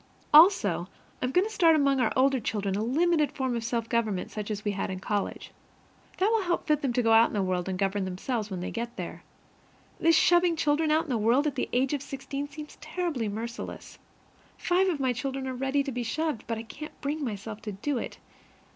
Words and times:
Also 0.33 0.87
I 1.21 1.25
am 1.25 1.31
going 1.31 1.45
to 1.45 1.53
start 1.53 1.75
among 1.75 1.99
our 1.99 2.11
older 2.15 2.39
children 2.39 2.73
a 2.75 2.81
limited 2.81 3.31
form 3.33 3.55
of 3.55 3.63
self 3.63 3.87
government 3.87 4.31
such 4.31 4.49
as 4.49 4.65
we 4.65 4.71
had 4.71 4.89
in 4.89 4.99
college. 4.99 5.51
That 6.17 6.31
will 6.31 6.41
help 6.41 6.65
fit 6.65 6.81
them 6.81 6.91
to 6.93 7.03
go 7.03 7.11
out 7.13 7.27
into 7.27 7.39
the 7.39 7.43
world 7.43 7.69
and 7.69 7.77
govern 7.77 8.05
themselves 8.05 8.49
when 8.49 8.61
they 8.61 8.71
get 8.71 8.95
there. 8.95 9.21
This 9.99 10.15
shoving 10.17 10.55
children 10.55 10.89
into 10.89 11.07
the 11.09 11.19
world 11.19 11.45
at 11.45 11.53
the 11.53 11.69
age 11.71 11.93
of 11.93 12.01
sixteen 12.01 12.49
seems 12.49 12.79
terribly 12.81 13.29
merciless. 13.29 13.99
Five 14.57 14.89
of 14.89 14.99
my 14.99 15.13
children 15.13 15.45
are 15.47 15.53
ready 15.53 15.83
to 15.83 15.91
be 15.91 16.01
shoved, 16.01 16.45
but 16.47 16.57
I 16.57 16.63
can't 16.63 16.99
bring 16.99 17.23
myself 17.23 17.61
to 17.61 17.71
do 17.71 17.99
it. 17.99 18.17